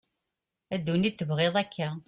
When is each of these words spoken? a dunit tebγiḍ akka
a 0.73 0.75
dunit 0.87 1.17
tebγiḍ 1.17 1.55
akka 1.63 1.89